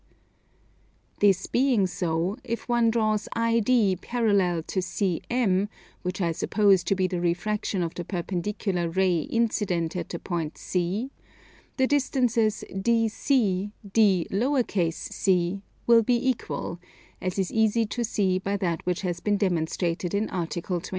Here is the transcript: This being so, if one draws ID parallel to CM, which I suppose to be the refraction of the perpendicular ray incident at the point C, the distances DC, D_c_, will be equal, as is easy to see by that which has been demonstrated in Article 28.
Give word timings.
This 1.19 1.45
being 1.45 1.85
so, 1.85 2.35
if 2.43 2.67
one 2.67 2.89
draws 2.89 3.29
ID 3.33 3.97
parallel 3.97 4.63
to 4.63 4.79
CM, 4.79 5.67
which 6.01 6.19
I 6.21 6.31
suppose 6.31 6.83
to 6.85 6.95
be 6.95 7.05
the 7.05 7.21
refraction 7.21 7.83
of 7.83 7.93
the 7.93 8.03
perpendicular 8.03 8.89
ray 8.89 9.19
incident 9.19 9.95
at 9.95 10.09
the 10.09 10.17
point 10.17 10.57
C, 10.57 11.11
the 11.77 11.85
distances 11.85 12.63
DC, 12.71 13.73
D_c_, 13.87 15.61
will 15.85 16.01
be 16.01 16.29
equal, 16.29 16.79
as 17.21 17.37
is 17.37 17.51
easy 17.53 17.85
to 17.85 18.03
see 18.03 18.39
by 18.39 18.57
that 18.57 18.83
which 18.87 19.01
has 19.01 19.19
been 19.19 19.37
demonstrated 19.37 20.15
in 20.15 20.31
Article 20.31 20.77
28. 20.81 20.89